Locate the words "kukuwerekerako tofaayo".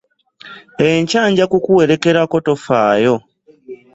1.51-3.15